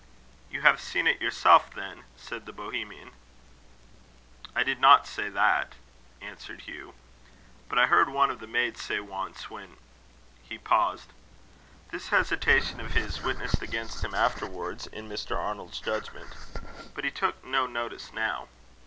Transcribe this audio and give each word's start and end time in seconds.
"You 0.49 0.61
have 0.63 0.81
seen 0.81 1.05
it 1.05 1.21
yourself, 1.21 1.75
then?" 1.75 2.05
said 2.17 2.47
the 2.47 2.51
Bohemian. 2.51 3.11
"I 4.55 4.63
did 4.63 4.79
not 4.79 5.05
say 5.05 5.29
that," 5.29 5.73
answered 6.19 6.61
Hugh. 6.61 6.95
"But 7.69 7.77
I 7.77 7.85
heard 7.85 8.09
one 8.09 8.31
of 8.31 8.39
the 8.39 8.47
maids 8.47 8.81
say 8.81 8.99
once 8.99 9.51
when" 9.51 9.77
He 10.49 10.57
paused. 10.57 11.13
This 11.91 12.07
hesitation 12.09 12.79
of 12.79 12.93
his 12.95 13.21
witnessed 13.21 13.61
against 13.61 14.03
him 14.03 14.15
afterwards, 14.15 14.87
in 14.87 15.07
Mr. 15.07 15.37
Arnold's 15.37 15.79
judgment. 15.79 16.35
But 16.95 17.03
he 17.03 17.11
took 17.11 17.43
no 17.43 17.67
notice 17.67 18.11
now. 18.11 18.47